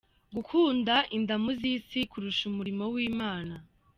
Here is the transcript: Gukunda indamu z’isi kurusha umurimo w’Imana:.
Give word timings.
Gukunda 0.35 0.95
indamu 1.17 1.49
z’isi 1.59 1.99
kurusha 2.11 2.43
umurimo 2.51 2.83
w’Imana:. 2.93 3.55